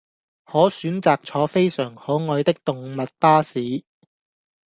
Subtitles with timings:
[0.45, 3.83] 可選擇坐非常可愛的動物巴士